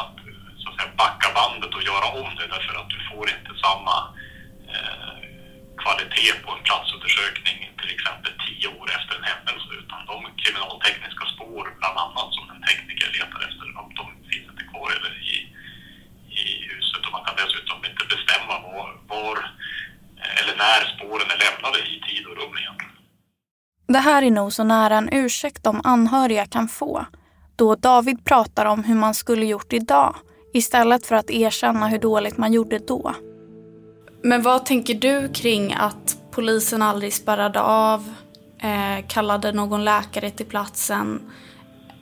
[0.00, 0.16] att,
[0.58, 3.96] så att säga, backa bandet och göra om det därför att du får inte samma
[4.74, 5.18] eh,
[5.82, 11.64] kvalitet på en platsundersökning till exempel tio år efter en händelse utan de kriminaltekniska spår
[11.80, 15.36] bland annat som en tekniker letar efter de, de finns inte kvar eller i,
[16.40, 19.36] i huset och man kan dessutom inte bestämma var, var
[20.20, 22.96] eh, eller när spåren är lämnade i tid och rum egentligen.
[23.94, 26.94] Det här är nog så nära en ursäkt de anhöriga kan få
[27.56, 30.14] då David pratar om hur man skulle gjort idag
[30.52, 33.14] istället för att erkänna hur dåligt man gjorde då.
[34.22, 38.14] Men vad tänker du kring att polisen aldrig spärrade av,
[38.62, 41.20] eh, kallade någon läkare till platsen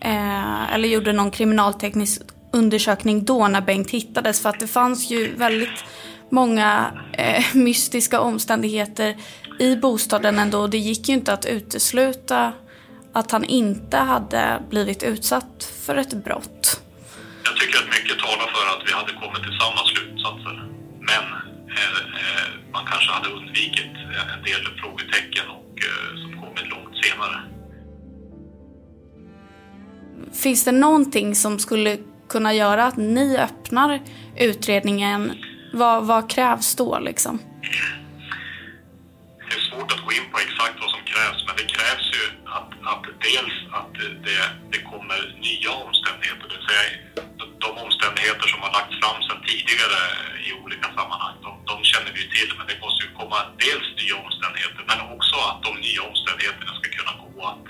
[0.00, 4.40] eh, eller gjorde någon kriminalteknisk undersökning då när Bengt hittades?
[4.40, 5.84] För att det fanns ju väldigt
[6.30, 9.16] många eh, mystiska omständigheter
[9.58, 10.66] i bostaden ändå.
[10.66, 12.52] Det gick ju inte att utesluta
[13.12, 16.80] att han inte hade blivit utsatt för ett brott.
[17.58, 20.56] Jag tycker att mycket talar för att vi hade kommit till samma slutsatser.
[21.00, 21.24] Men
[21.76, 23.94] eh, eh, man kanske hade undvikit
[24.36, 27.38] en del frågetecken och, eh, som kommit långt senare.
[30.42, 34.00] Finns det någonting som skulle kunna göra att ni öppnar
[34.36, 35.32] utredningen?
[35.72, 37.38] Vad, vad krävs då liksom?
[39.78, 42.24] Det svårt att gå in på exakt vad som krävs, men det krävs ju
[42.56, 43.94] att, att dels att
[44.26, 46.88] det, det kommer nya omständigheter, det vill säga
[47.62, 50.00] de- omständigheter som har lagts fram sedan tidigare
[50.48, 53.86] i olika sammanhang, de, de känner vi ju till, men det måste ju komma dels
[54.00, 57.66] nya omständigheter, men också att de nya omständigheterna ska kunna gå att,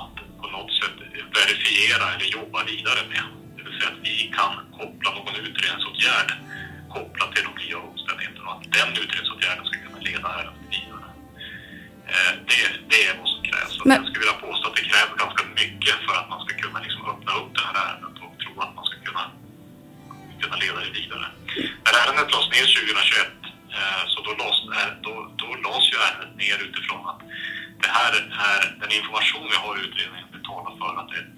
[0.00, 0.96] att på något sätt
[1.38, 3.24] verifiera eller jobba vidare med.
[3.56, 6.28] Det vill säga att vi kan koppla någon utredningsåtgärd
[6.96, 10.46] kopplat till de nya omständigheterna och att den utredningsåtgärden ska kunna leda här.
[12.48, 13.72] Det, det är vad som krävs.
[13.84, 16.78] Men- Jag skulle vilja påstå att det krävs ganska mycket för att man ska kunna
[16.86, 19.24] liksom öppna upp det här ärendet och tro att man ska kunna,
[20.42, 21.26] kunna leda det vidare.
[21.84, 23.30] När ärendet lades ner 2021
[23.78, 27.20] eh, så då lades, eh, då, då lades ju ärendet ner utifrån att
[27.82, 28.12] det här
[28.52, 31.36] är den information vi har i utredningen talar för att det är ett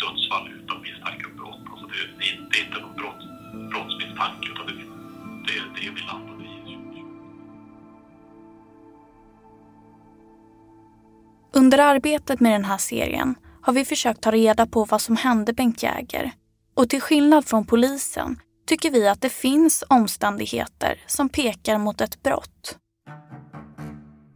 [11.71, 15.53] Under arbetet med den här serien har vi försökt ta reda på vad som hände
[15.53, 16.33] Bengt Jäger.
[16.75, 22.23] Och till skillnad från polisen tycker vi att det finns omständigheter som pekar mot ett
[22.23, 22.77] brott.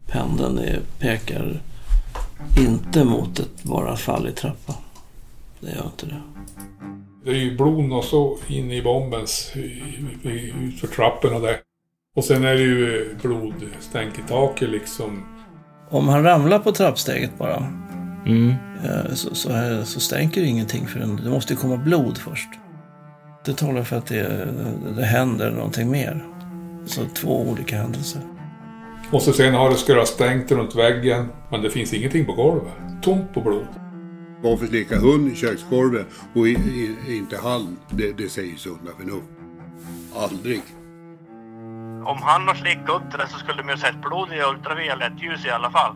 [0.07, 1.61] Pendeln är, pekar
[2.59, 4.77] inte mot ett bara fall i trappan.
[5.61, 6.23] Det gör inte det.
[7.25, 11.57] Det är ju blod och så in i bombens, utför trapporna där.
[12.17, 15.34] Och sen är det ju blodstänk i taket liksom.
[15.91, 17.67] Om han ramlar på trappsteget bara
[18.27, 18.49] Mm.
[18.85, 22.49] eh, så, så, här, så stänker det ingenting förrän det måste komma blod först.
[23.45, 24.49] Det talar för att det,
[24.97, 26.25] det händer någonting mer.
[26.87, 28.21] Så två olika händelser.
[29.11, 32.73] Och så sen har det skulle stängt runt väggen, men det finns ingenting på golvet.
[33.03, 33.67] Tomt på blod.
[34.43, 36.51] Varför slicka hund i köksgolvet och i,
[37.09, 37.77] i, inte hallen?
[37.91, 39.29] Det, det säger sunda förnuft.
[40.17, 40.63] Aldrig.
[42.05, 45.13] Om han har slickat upp det där så skulle de ju sett blod i ultraviolet
[45.23, 45.95] ljus i alla fall.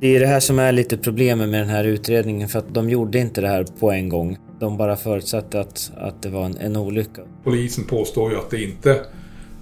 [0.00, 2.90] Det är det här som är lite problemet med den här utredningen för att de
[2.90, 4.38] gjorde inte det här på en gång.
[4.60, 7.22] De bara förutsatte att, att det var en, en olycka.
[7.44, 9.00] Polisen påstår ju att det inte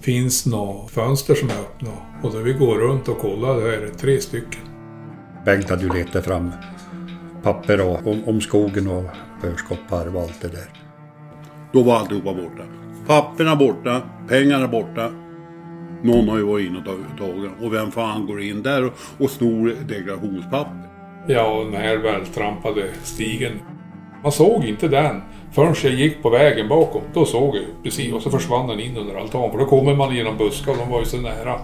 [0.01, 1.89] finns några fönster som är öppna.
[2.23, 4.61] Och när vi går runt och kollar, då är det tre stycken.
[5.45, 6.51] Bengt hade ju letat fram
[7.43, 9.03] papper och, om, om skogen och
[9.41, 10.69] förskottparv och allt det där.
[11.73, 12.63] Då var alltihopa borta.
[13.07, 15.11] Papperna borta, pengarna borta.
[16.03, 18.93] Någon har ju varit inne och tagit tagit Och vem fan går in där och,
[19.17, 20.89] och snor deklarationspapper?
[21.27, 23.59] Ja, den här vältrampade stigen.
[24.23, 25.21] Man såg inte den
[25.51, 27.01] förrän jag gick på vägen bakom.
[27.13, 29.51] Då såg jag precis och så försvann den in under altan.
[29.51, 31.59] För då kommer man genom buskar och de var ju så nära.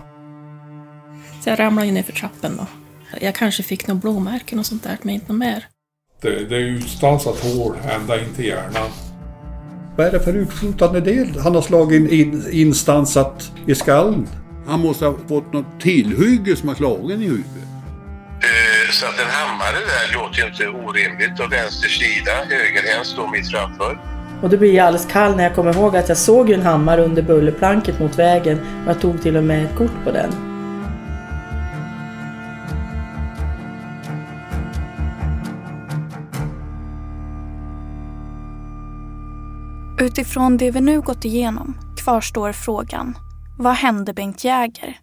[1.43, 2.65] Så jag ramlade ju ner för trappen då.
[3.21, 5.65] Jag kanske fick några blåmärken och sånt där, men inte något mer.
[6.21, 9.06] Det, det är utstansat hål ända in till hjärnan.
[9.97, 14.27] Vad är det för utsotande del han har slagit in, instansat i skallen?
[14.67, 17.47] Han måste ha fått något tillhygge som har slagit i huvudet.
[18.41, 23.27] Eh, Så att en hammare där låter ju inte orimligt och vänster sida, högerhänt står
[23.31, 23.99] mitt framför.
[24.41, 27.03] Och då blir jag alldeles kall när jag kommer ihåg att jag såg en hammare
[27.03, 30.56] under bullerplanket mot vägen och jag tog till och med ett kort på den.
[40.07, 43.17] Utifrån det vi nu gått igenom kvarstår frågan,
[43.57, 44.99] vad hände Bengt Jäger?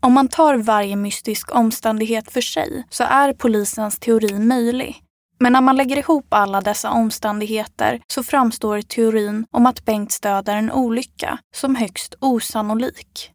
[0.00, 5.02] Om man tar varje mystisk omständighet för sig så är polisens teori möjlig.
[5.40, 10.48] Men när man lägger ihop alla dessa omständigheter så framstår teorin om att Bengts död
[10.48, 13.30] är en olycka som högst osannolik.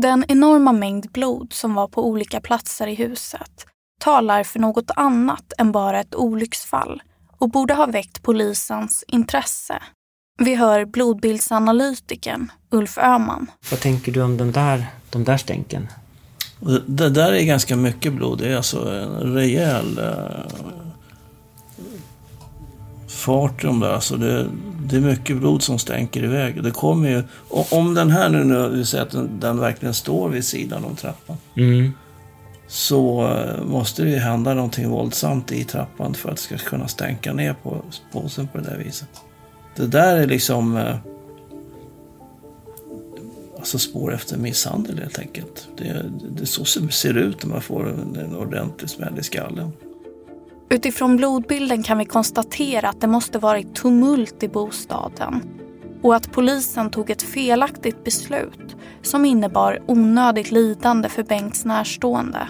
[0.00, 3.66] Den enorma mängd blod som var på olika platser i huset
[4.00, 7.02] talar för något annat än bara ett olycksfall
[7.42, 9.82] och borde ha väckt polisens intresse.
[10.38, 13.50] Vi hör blodbildsanalytikern Ulf Öhman.
[13.70, 15.88] Vad tänker du om den där, de där stänken?
[16.86, 18.38] Det- där är ganska mycket blod.
[18.38, 20.52] Det är alltså en rejäl eh,
[23.08, 23.92] fart i de där.
[23.92, 24.46] Alltså det,
[24.84, 26.62] det är mycket blod som stänker iväg.
[26.62, 27.22] Det kommer ju...
[27.70, 30.96] Om den här nu, nu vi säger att den, den verkligen står vid sidan om
[30.96, 31.36] trappan.
[31.56, 31.92] Mm.
[32.72, 36.88] Så eh, måste det ju hända någonting våldsamt i trappan för att det ska kunna
[36.88, 37.76] stänka ner på
[38.12, 39.08] påsen på det där viset.
[39.76, 40.76] Det där är liksom...
[40.76, 40.96] eh,
[43.56, 45.68] Alltså spår efter misshandel helt enkelt.
[45.76, 46.04] Det,
[46.36, 49.22] det är så som det ser ut när man får en, en ordentlig smäll i
[49.22, 49.72] skallen.
[50.68, 55.42] Utifrån blodbilden kan vi konstatera att det måste varit tumult i bostaden
[56.02, 62.48] och att polisen tog ett felaktigt beslut som innebar onödigt lidande för Bengts närstående.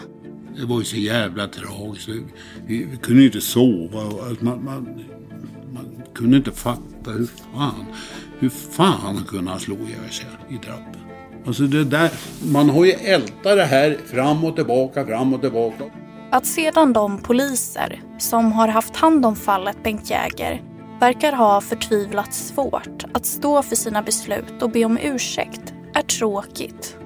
[0.56, 2.08] Det var ju så jävla tragiskt.
[2.08, 2.24] Vi,
[2.66, 4.00] vi, vi kunde ju inte sova.
[4.04, 5.04] och Man, man,
[5.72, 7.86] man kunde inte fatta hur fan,
[8.38, 11.00] hur fan kunde han slå ihjäl sig i trappen.
[11.46, 12.10] Alltså det där,
[12.52, 15.84] man har ju ältat det här fram och tillbaka, fram och tillbaka.
[16.30, 20.62] Att sedan de poliser som har haft hand om fallet Bengt Jäger
[21.00, 26.96] verkar ha förtvivlat svårt att stå för sina beslut och be om ursäkt är tråkigt.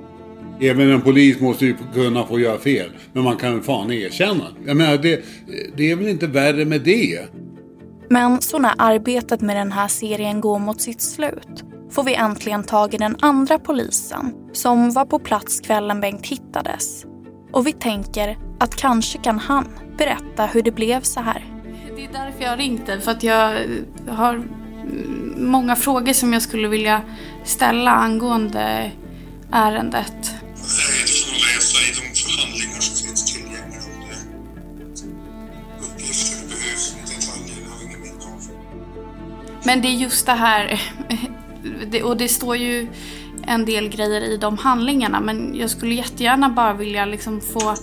[0.61, 2.91] Även en polis måste ju kunna få göra fel.
[3.13, 4.45] Men man kan ju fan erkänna.
[4.67, 5.25] Jag menar, det,
[5.77, 7.21] det är väl inte värre med det.
[8.11, 12.63] Men så när arbetet med den här serien går mot sitt slut får vi äntligen
[12.63, 17.07] tag i den andra polisen som var på plats kvällen Bengt hittades.
[17.53, 21.45] Och vi tänker att kanske kan han berätta hur det blev så här.
[21.97, 23.59] Det är därför jag har ringt dig, för att jag
[24.09, 27.03] har mm, många frågor som jag skulle vilja
[27.45, 28.91] ställa angående
[29.53, 30.35] ärendet.
[31.57, 34.17] Läsa i de förhandlingar som finns tillgängliga om det
[35.87, 38.41] uppgifter behövs och detaljer har ingen minne av.
[39.65, 40.83] Men det är just det här,
[41.91, 42.89] det, och det står ju
[43.47, 47.77] en del grejer i de handlingarna, men jag skulle jättegärna bara vilja liksom få,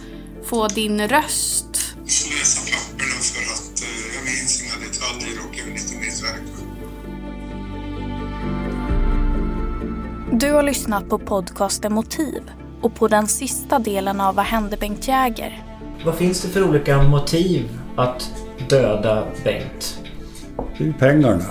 [0.43, 1.95] få din röst.
[2.05, 5.95] Jag får läsa papperna för att eh, jag minns inga detaljer och jag vill inte
[5.95, 6.53] medverka.
[10.31, 12.41] Du har lyssnat på podcasten Motiv
[12.83, 15.63] och på den sista delen av Vad hände Bengt Jäger?
[16.05, 18.31] Vad finns det för olika motiv att
[18.69, 19.99] döda Bengt?
[20.77, 21.45] Det är pengarna.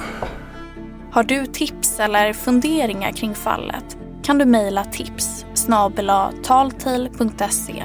[1.12, 5.46] Har du tips eller funderingar kring fallet kan du mejla tips
[6.42, 7.84] taltale.se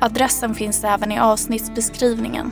[0.00, 2.50] Adressen finns även i avsnittsbeskrivningen.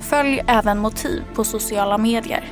[0.00, 2.44] Följ även Motiv på sociala medier.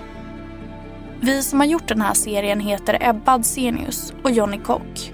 [1.21, 5.14] Vi som har gjort den här serien heter Ebba Adsenius och Jonny Kock.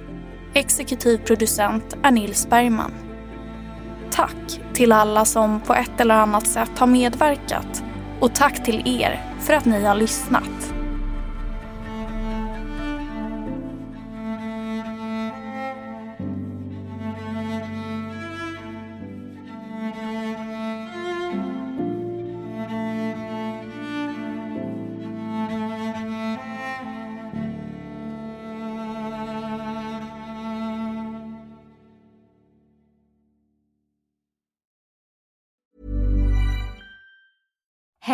[0.55, 2.92] Exekutiv producent är Nils Bergman.
[4.11, 7.82] Tack till alla som på ett eller annat sätt har medverkat
[8.20, 10.74] och tack till er för att ni har lyssnat.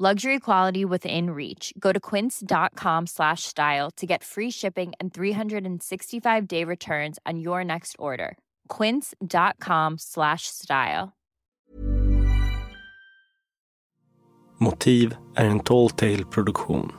[0.00, 1.72] Luxury quality within reach.
[1.78, 7.62] Go to quince.com slash style to get free shipping and 365 day returns on your
[7.62, 8.36] next order.
[8.66, 11.12] Quince.com slash style.
[14.58, 16.92] Motiv är en Tall Tale-produktion.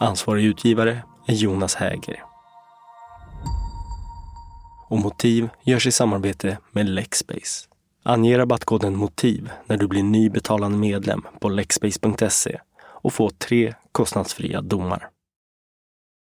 [0.00, 2.24] Ansvarig utgivare är Jonas Häger.
[4.90, 7.68] Och Motiv görs i samarbete med Lexbase.
[8.10, 14.60] Ange rabattkoden MOTIV när du blir ny betalande medlem på lexbase.se och få tre kostnadsfria
[14.60, 15.08] domar.